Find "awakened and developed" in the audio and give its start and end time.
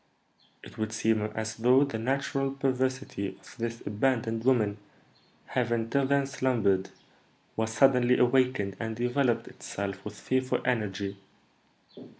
8.17-9.47